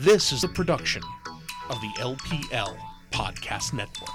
[0.00, 1.04] This is a production
[1.70, 2.76] of the LPL
[3.12, 4.10] Podcast Network.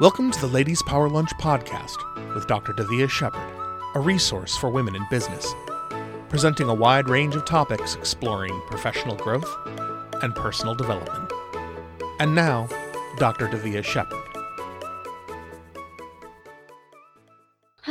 [0.00, 2.72] Welcome to the Ladies Power Lunch Podcast with Dr.
[2.72, 3.52] Davia Shepard,
[3.94, 5.52] a resource for women in business,
[6.30, 9.54] presenting a wide range of topics exploring professional growth
[10.22, 11.30] and personal development.
[12.20, 12.70] And now,
[13.18, 13.48] Dr.
[13.48, 14.23] Davia Shepard.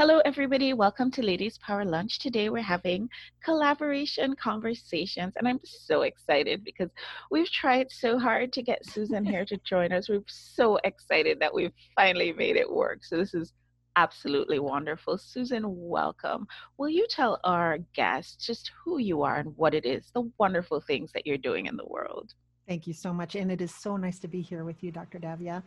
[0.05, 0.73] Hello, everybody.
[0.73, 2.19] Welcome to Ladies Power Lunch.
[2.19, 3.07] Today we're having
[3.41, 6.89] collaboration conversations, and I'm so excited because
[7.31, 10.09] we've tried so hard to get Susan here to join us.
[10.09, 13.05] We're so excited that we've finally made it work.
[13.05, 13.53] So, this is
[13.95, 15.17] absolutely wonderful.
[15.17, 16.47] Susan, welcome.
[16.77, 20.81] Will you tell our guests just who you are and what it is, the wonderful
[20.81, 22.33] things that you're doing in the world?
[22.67, 23.35] Thank you so much.
[23.35, 25.19] And it is so nice to be here with you, Dr.
[25.19, 25.63] Davia.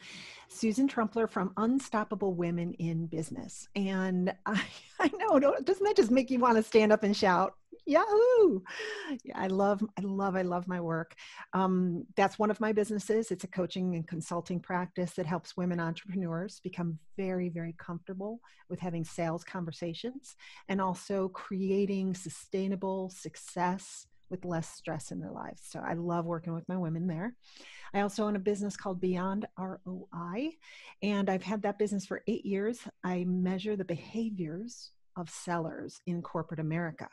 [0.48, 3.68] Susan Trumpler from Unstoppable Women in Business.
[3.76, 4.62] And I,
[4.98, 7.54] I know, doesn't that just make you want to stand up and shout?
[7.88, 8.62] Yahoo!
[9.22, 11.14] Yeah, I love, I love, I love my work.
[11.52, 13.30] Um, that's one of my businesses.
[13.30, 18.80] It's a coaching and consulting practice that helps women entrepreneurs become very, very comfortable with
[18.80, 20.34] having sales conversations
[20.68, 25.62] and also creating sustainable success with less stress in their lives.
[25.64, 27.34] So I love working with my women there.
[27.94, 30.50] I also own a business called Beyond ROI,
[31.02, 32.80] and I've had that business for eight years.
[33.04, 37.08] I measure the behaviors of sellers in corporate America.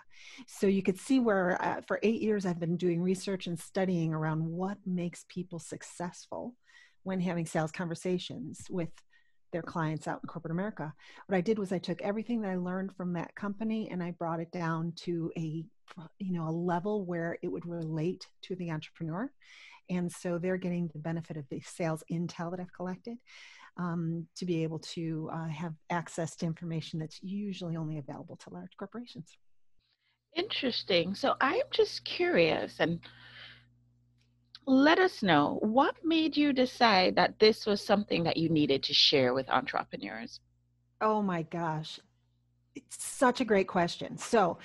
[0.45, 4.13] So you could see where uh, for eight years I've been doing research and studying
[4.13, 6.55] around what makes people successful
[7.03, 8.89] when having sales conversations with
[9.53, 10.93] their clients out in corporate America.
[11.27, 14.11] What I did was I took everything that I learned from that company and I
[14.11, 15.63] brought it down to a
[16.19, 19.31] you know a level where it would relate to the entrepreneur.
[19.89, 23.17] And so they're getting the benefit of the sales intel that i've collected
[23.77, 28.49] um, to be able to uh, have access to information that's usually only available to
[28.49, 29.37] large corporations.
[30.35, 31.15] Interesting.
[31.15, 32.99] So i'm just curious and
[34.65, 38.93] let us know what made you decide that this was something that you needed to
[38.93, 40.39] share with entrepreneurs?
[41.01, 41.99] Oh my gosh.
[42.75, 44.17] It's such a great question.
[44.17, 44.57] So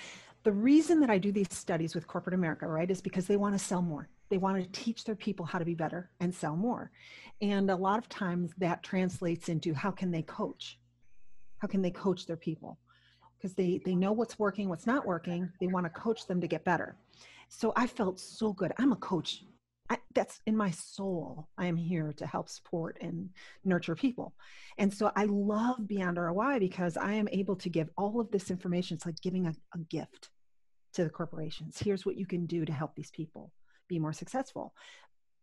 [0.48, 3.54] the reason that I do these studies with corporate America, right, is because they want
[3.54, 4.09] to sell more.
[4.31, 6.91] They want to teach their people how to be better and sell more.
[7.42, 10.78] And a lot of times that translates into how can they coach?
[11.58, 12.78] How can they coach their people?
[13.37, 15.53] Because they, they know what's working, what's not working.
[15.60, 16.97] They want to coach them to get better.
[17.50, 18.72] So I felt so good.
[18.78, 19.44] I'm a coach.
[19.91, 21.47] I, that's in my soul.
[21.58, 23.28] I am here to help support and
[23.66, 24.32] nurture people.
[24.78, 28.50] And so I love Beyond ROI because I am able to give all of this
[28.50, 28.94] information.
[28.97, 30.31] It's like giving a, a gift
[30.98, 31.78] to the corporations.
[31.78, 33.53] Here's what you can do to help these people
[33.86, 34.75] be more successful.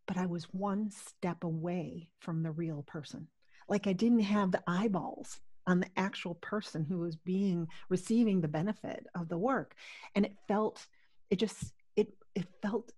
[0.06, 3.28] But I was one step away from the real person.
[3.70, 8.50] Like I didn't have the eyeballs on the actual person who was being receiving the
[8.50, 9.76] benefit of the work.
[10.14, 10.86] And it felt,
[11.30, 12.92] it just, it, it felt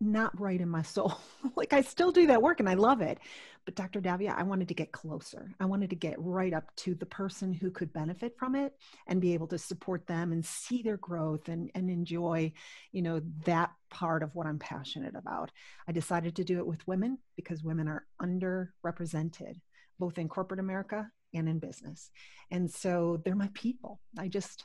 [0.00, 1.18] not right in my soul.
[1.56, 3.18] like I still do that work and I love it.
[3.64, 4.00] But Dr.
[4.00, 5.52] Davia, I wanted to get closer.
[5.58, 8.74] I wanted to get right up to the person who could benefit from it
[9.08, 12.52] and be able to support them and see their growth and, and enjoy,
[12.92, 15.50] you know, that part of what I'm passionate about.
[15.88, 19.60] I decided to do it with women because women are underrepresented
[19.98, 22.10] both in corporate America and in business.
[22.50, 24.00] And so they're my people.
[24.18, 24.64] I just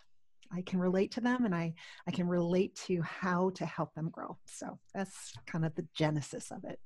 [0.54, 1.74] I can relate to them and I,
[2.08, 4.38] I can relate to how to help them grow.
[4.46, 6.80] So that's kind of the genesis of it.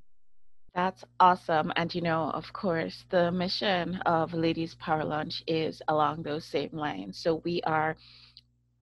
[0.75, 1.71] That's awesome.
[1.77, 6.71] And you know, of course, the mission of Ladies Power Lunch is along those same
[6.73, 7.17] lines.
[7.17, 7.95] So we are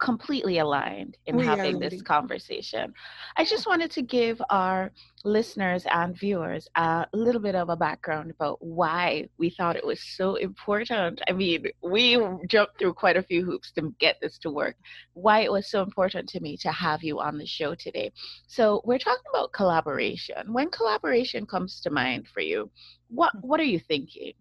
[0.03, 2.93] completely aligned in we having this conversation.
[3.37, 4.91] I just wanted to give our
[5.23, 10.03] listeners and viewers a little bit of a background about why we thought it was
[10.03, 11.21] so important.
[11.29, 14.75] I mean, we jumped through quite a few hoops to get this to work.
[15.13, 18.11] Why it was so important to me to have you on the show today.
[18.47, 20.51] So, we're talking about collaboration.
[20.51, 22.69] When collaboration comes to mind for you,
[23.07, 23.47] what hmm.
[23.47, 24.33] what are you thinking?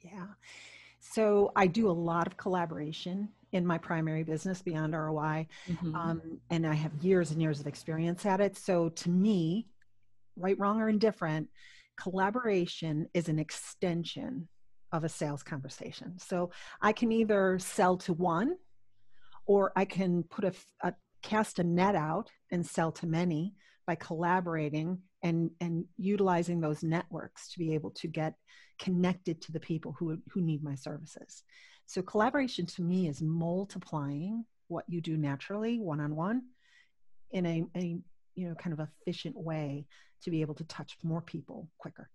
[0.00, 0.28] Yeah.
[1.00, 5.46] So, I do a lot of collaboration in my primary business beyond ROI.
[5.68, 5.94] Mm-hmm.
[5.94, 8.56] Um, and I have years and years of experience at it.
[8.56, 9.68] So to me,
[10.36, 11.48] right, wrong, or indifferent,
[11.96, 14.48] collaboration is an extension
[14.92, 16.18] of a sales conversation.
[16.18, 16.50] So
[16.80, 18.56] I can either sell to one
[19.46, 23.54] or I can put a, a cast a net out and sell to many
[23.86, 28.34] by collaborating and and utilizing those networks to be able to get
[28.78, 31.42] connected to the people who who need my services
[31.92, 36.40] so collaboration to me is multiplying what you do naturally one on one
[37.32, 37.98] in a, a
[38.34, 39.84] you know kind of efficient way
[40.22, 42.08] to be able to touch more people quicker.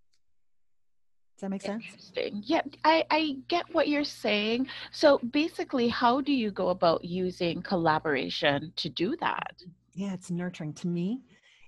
[1.36, 1.84] Does that make sense?
[1.86, 2.42] Interesting.
[2.44, 4.68] Yeah, I, I get what you're saying.
[4.90, 9.62] So basically, how do you go about using collaboration to do that?
[9.94, 10.74] Yeah, it's nurturing.
[10.74, 11.22] To me,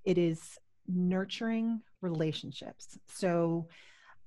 [0.04, 0.58] it is
[0.88, 2.98] nurturing relationships.
[3.06, 3.68] So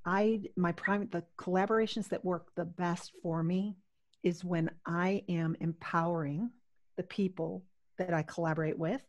[0.04, 3.76] I my prime the collaborations that work the best for me
[4.22, 6.50] is when I am empowering
[6.96, 7.64] the people
[7.98, 9.02] that I collaborate with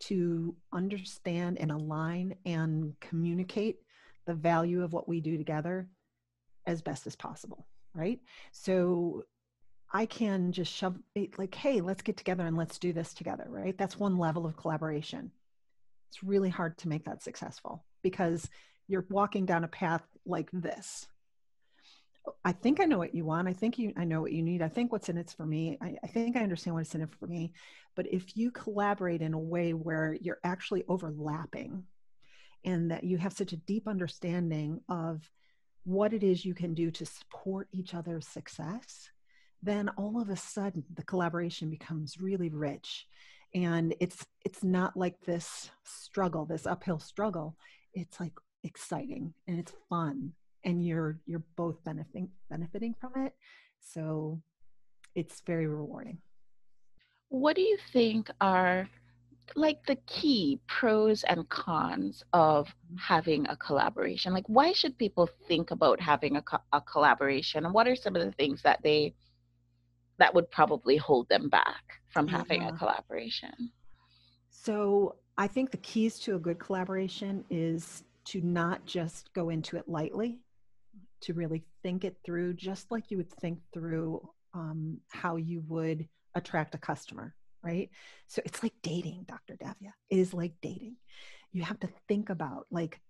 [0.00, 3.78] to understand and align and communicate
[4.26, 5.88] the value of what we do together
[6.66, 8.20] as best as possible right?
[8.52, 9.24] So
[9.92, 13.44] i can just shove it like hey let's get together and let's do this together
[13.48, 13.76] right?
[13.78, 15.30] That's one level of collaboration.
[16.08, 18.48] It's really hard to make that successful because
[18.88, 21.06] you're walking down a path like this
[22.44, 23.48] I think I know what you want.
[23.48, 24.62] I think you I know what you need.
[24.62, 25.76] I think what's in it's for me.
[25.80, 27.52] I, I, think I understand what's in it for me.
[27.94, 31.84] But if you collaborate in a way where you're actually overlapping
[32.64, 35.28] and that you have such a deep understanding of
[35.84, 39.10] what it is you can do to support each other's success,
[39.62, 43.06] then all of a sudden the collaboration becomes really rich.
[43.54, 47.56] And it's it's not like this struggle, this uphill struggle.
[47.92, 48.32] It's like
[48.64, 50.32] exciting and it's fun
[50.64, 53.34] and you're you're both benefiting benefiting from it.
[53.80, 54.40] So
[55.14, 56.18] it's very rewarding.
[57.28, 58.88] What do you think are
[59.54, 62.96] like the key pros and cons of mm-hmm.
[62.96, 67.74] having a collaboration like why should people think about having a, co- a collaboration and
[67.74, 69.14] what are some of the things that they
[70.18, 73.70] that would probably hold them back from having a collaboration
[74.48, 79.76] so i think the keys to a good collaboration is to not just go into
[79.76, 80.40] it lightly
[81.22, 86.08] to really think it through just like you would think through um, how you would
[86.34, 87.34] attract a customer
[87.64, 87.88] right?
[88.28, 89.56] So it's like dating, Dr.
[89.56, 89.94] Davia.
[90.10, 90.96] It is like dating.
[91.52, 93.00] You have to think about like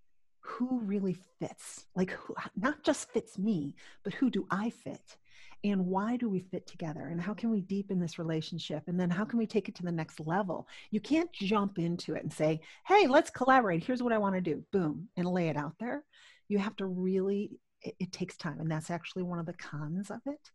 [0.40, 3.74] who really fits, like who, not just fits me,
[4.04, 5.16] but who do I fit?
[5.64, 7.08] And why do we fit together?
[7.08, 8.82] And how can we deepen this relationship?
[8.86, 10.68] And then how can we take it to the next level?
[10.90, 13.82] You can't jump into it and say, hey, let's collaborate.
[13.82, 14.62] Here's what I want to do.
[14.72, 16.04] Boom, and lay it out there.
[16.48, 18.60] You have to really, it, it takes time.
[18.60, 20.50] And that's actually one of the cons of it.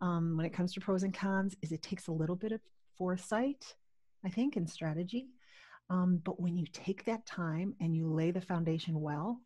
[0.00, 2.60] Um, when it comes to pros and cons is it takes a little bit of
[2.96, 3.74] foresight,
[4.24, 5.28] I think, and strategy.
[5.90, 9.40] Um, but when you take that time and you lay the foundation well,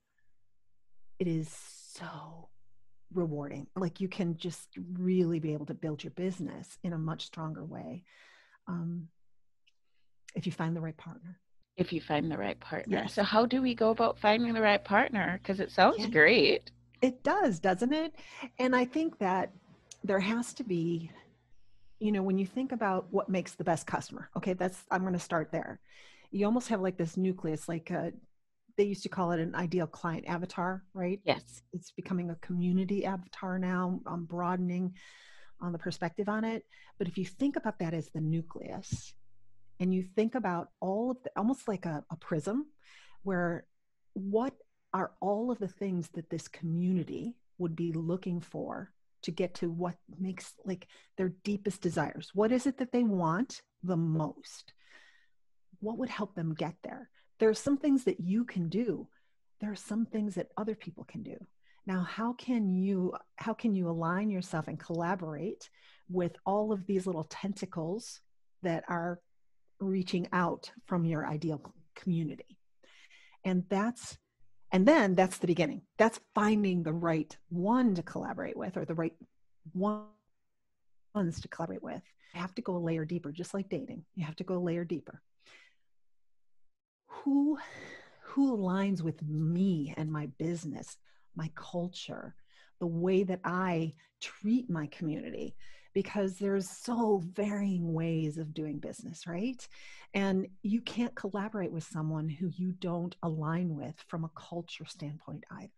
[1.19, 2.49] it is so
[3.14, 3.66] rewarding.
[3.76, 7.64] Like you can just really be able to build your business in a much stronger
[7.64, 8.05] way
[8.66, 9.08] um,
[10.34, 11.38] if you find the right partner.
[11.76, 12.99] If you find the right partner.
[13.02, 13.14] Yes.
[13.14, 15.40] So, how do we go about finding the right partner?
[15.43, 16.08] Because it sounds yeah.
[16.08, 16.70] great.
[17.02, 18.14] It does, doesn't it?
[18.61, 19.50] And I think that
[20.05, 21.11] there has to be
[22.05, 25.14] you know, when you think about what makes the best customer, okay, that's, I'm going
[25.14, 25.81] to start there.
[26.31, 28.12] You almost have like this nucleus, like a,
[28.76, 31.21] they used to call it an ideal client avatar, right?
[31.25, 31.62] Yes.
[31.73, 34.00] It's becoming a community avatar now.
[34.06, 34.94] I'm broadening
[35.61, 36.65] on the perspective on it.
[36.99, 39.15] But if you think about that as the nucleus,
[39.81, 42.67] and you think about all of the, almost like a, a prism,
[43.23, 43.67] where
[44.12, 44.55] what
[44.93, 48.93] are all of the things that this community would be looking for
[49.23, 50.87] to get to what makes like
[51.17, 52.31] their deepest desires.
[52.35, 54.75] What is it that they want the most?
[55.81, 57.09] What would help them get there?
[57.38, 59.08] There are some things that you can do.
[59.60, 61.36] There are some things that other people can do.
[61.86, 65.69] Now, how can you how can you align yourself and collaborate
[66.08, 68.20] with all of these little tentacles
[68.62, 69.20] that are
[69.80, 71.61] reaching out from your ideal
[71.94, 72.59] community?
[73.44, 74.16] And that's
[74.73, 75.82] and then that's the beginning.
[75.99, 79.14] That's finding the right one to collaborate with or the right
[79.73, 80.09] ones
[81.40, 82.02] to collaborate with.
[82.35, 84.04] You have to go a layer deeper, just like dating.
[84.16, 85.23] You have to go a layer deeper.
[87.23, 87.59] Who
[88.23, 90.97] who aligns with me and my business,
[91.37, 92.35] my culture,
[92.80, 95.54] the way that I treat my community?
[95.94, 99.66] because there's so varying ways of doing business, right?
[100.12, 105.44] And you can't collaborate with someone who you don't align with from a culture standpoint
[105.50, 105.71] either.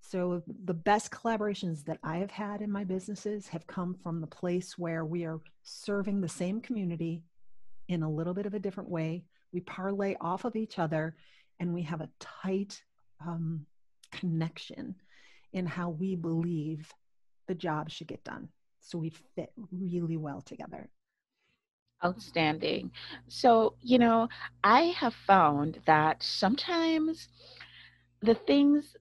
[0.00, 4.26] So, the best collaborations that I have had in my businesses have come from the
[4.26, 7.22] place where we are serving the same community
[7.88, 9.24] in a little bit of a different way.
[9.54, 11.14] We parlay off of each other
[11.60, 12.82] and we have a tight
[13.24, 13.64] um,
[14.10, 14.96] connection
[15.52, 16.92] in how we believe
[17.46, 18.48] the job should get done.
[18.80, 20.90] So we fit really well together.
[22.04, 22.90] Outstanding.
[23.28, 24.28] So you know
[24.64, 27.28] i have found that sometimes
[28.20, 28.96] the things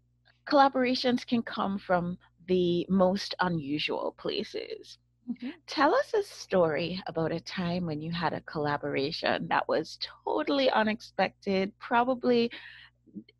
[0.48, 2.17] collaborations can come from
[2.48, 5.49] the most unusual places mm-hmm.
[5.67, 10.69] Tell us a story about a time when you had a collaboration that was totally
[10.69, 12.51] unexpected, probably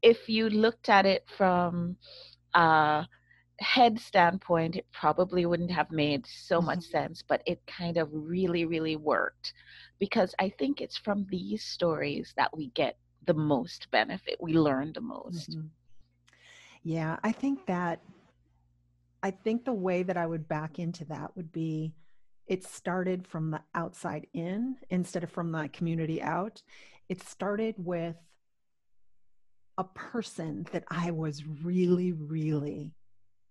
[0.02, 1.96] if you looked at it from
[2.54, 3.08] a
[3.60, 6.92] head standpoint, it probably wouldn't have made so much mm-hmm.
[6.92, 9.54] sense, but it kind of really, really worked
[10.00, 14.38] because I think it's from these stories that we get the most benefit.
[14.40, 15.52] We learn the most.
[15.52, 15.68] Mm-hmm.
[16.84, 18.02] Yeah, I think that
[19.24, 21.94] I think the way that I would back into that would be
[22.46, 26.62] it started from the outside in instead of from the community out.
[27.08, 28.18] It started with
[29.78, 32.92] a person that I was really, really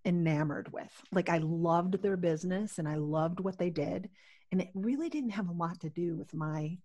[0.04, 0.92] enamored with.
[1.10, 4.10] Like I loved their business and I loved what they did.
[4.50, 6.76] And it really didn't have a lot to do with my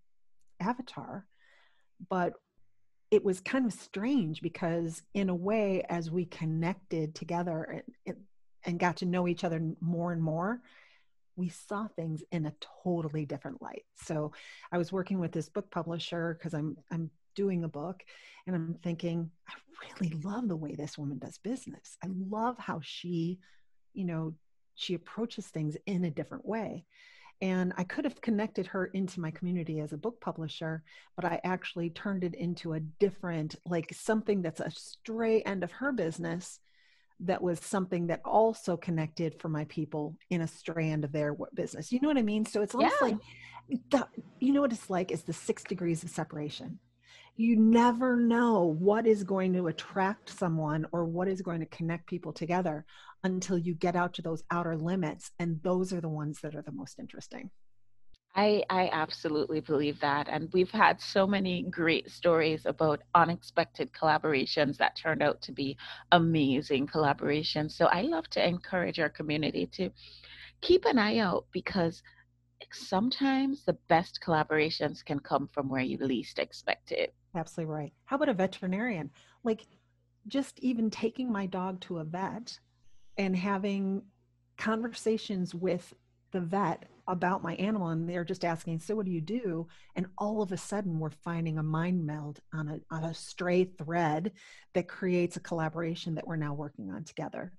[0.60, 1.26] avatar.
[2.08, 2.32] But
[3.10, 8.16] it was kind of strange because, in a way, as we connected together and,
[8.64, 10.60] and got to know each other more and more,
[11.36, 13.84] we saw things in a totally different light.
[13.96, 14.32] So
[14.72, 18.02] I was working with this book publisher because I'm I'm doing a book
[18.46, 19.52] and I'm thinking, I
[20.00, 21.96] really love the way this woman does business.
[22.02, 23.38] I love how she,
[23.94, 24.34] you know,
[24.74, 26.84] she approaches things in a different way.
[27.40, 30.82] And I could have connected her into my community as a book publisher,
[31.14, 35.70] but I actually turned it into a different, like something that's a stray end of
[35.70, 36.58] her business
[37.20, 41.90] that was something that also connected for my people in a strand of their business.
[41.90, 42.46] You know what I mean?
[42.46, 43.08] So it's almost yeah.
[43.08, 43.18] like,
[43.90, 44.06] the,
[44.40, 46.78] you know what it's like is the six degrees of separation.
[47.36, 52.06] You never know what is going to attract someone or what is going to connect
[52.06, 52.84] people together
[53.22, 55.30] until you get out to those outer limits.
[55.38, 57.50] And those are the ones that are the most interesting.
[58.38, 60.28] I, I absolutely believe that.
[60.28, 65.76] And we've had so many great stories about unexpected collaborations that turned out to be
[66.12, 67.72] amazing collaborations.
[67.72, 69.90] So I love to encourage our community to
[70.60, 72.00] keep an eye out because
[72.72, 77.12] sometimes the best collaborations can come from where you least expect it.
[77.34, 77.92] Absolutely right.
[78.04, 79.10] How about a veterinarian?
[79.42, 79.66] Like
[80.28, 82.56] just even taking my dog to a vet
[83.16, 84.02] and having
[84.56, 85.92] conversations with
[86.30, 89.66] the vet about my animal and they're just asking so what do you do?
[89.96, 93.64] And all of a sudden we're finding a mind meld on a, on a stray
[93.64, 94.32] thread
[94.74, 97.52] that creates a collaboration that we're now working on together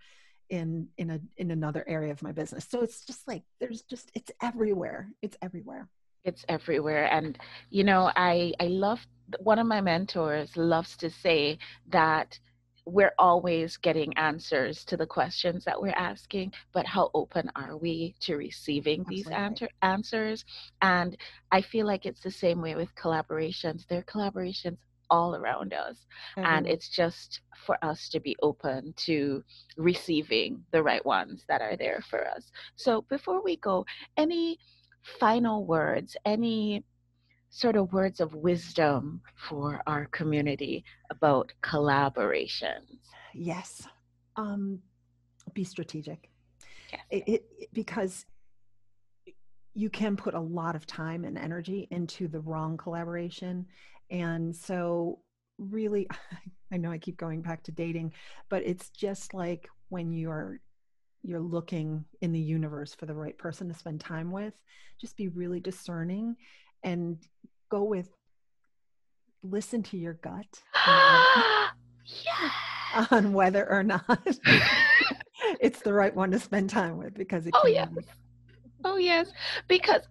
[0.49, 2.67] in in a in another area of my business.
[2.69, 5.09] So it's just like there's just it's everywhere.
[5.21, 5.87] It's everywhere.
[6.23, 7.05] It's everywhere.
[7.11, 7.37] And
[7.69, 9.05] you know i i love
[9.39, 12.39] one of my mentors loves to say that
[12.91, 18.15] we're always getting answers to the questions that we're asking, but how open are we
[18.21, 19.23] to receiving Absolutely.
[19.23, 20.45] these answer, answers?
[20.81, 21.17] And
[21.51, 23.87] I feel like it's the same way with collaborations.
[23.87, 24.77] There are collaborations
[25.09, 26.05] all around us.
[26.37, 26.45] Mm-hmm.
[26.45, 29.43] And it's just for us to be open to
[29.77, 32.51] receiving the right ones that are there for us.
[32.75, 33.85] So before we go,
[34.17, 34.59] any
[35.19, 36.83] final words, any
[37.49, 42.99] sort of words of wisdom for our community about collaborations?
[43.33, 43.87] Yes.
[44.35, 44.79] Um,
[45.53, 46.29] be strategic.
[46.91, 47.01] Yes.
[47.09, 48.25] It, it, because
[49.73, 53.65] you can put a lot of time and energy into the wrong collaboration.
[54.09, 55.19] And so,
[55.57, 56.07] really,
[56.71, 58.13] I know I keep going back to dating,
[58.49, 60.59] but it's just like when you're
[61.21, 64.53] you're looking in the universe for the right person to spend time with
[64.99, 66.35] just be really discerning
[66.83, 67.17] and
[67.69, 68.09] go with
[69.43, 71.69] listen to your gut yeah.
[73.11, 74.03] on whether or not
[75.59, 78.03] it's the right one to spend time with because it oh yes be.
[78.83, 79.31] oh yes
[79.67, 80.01] because